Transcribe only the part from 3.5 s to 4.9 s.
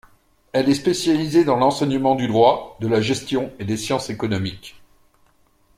et des sciences économiques.